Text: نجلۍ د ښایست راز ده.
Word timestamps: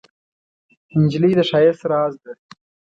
نجلۍ 1.01 1.31
د 1.37 1.39
ښایست 1.49 1.83
راز 1.91 2.13
ده. 2.23 2.31